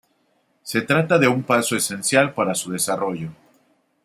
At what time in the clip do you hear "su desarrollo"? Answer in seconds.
2.55-3.29